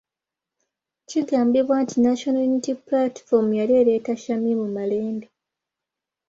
Kigambibwa 1.09 1.75
nti 1.83 1.95
National 2.05 2.43
Unity 2.49 2.73
Platform 2.87 3.47
yali 3.59 3.73
ereeta 3.81 4.13
Shamim 4.23 4.59
Malende. 4.75 5.27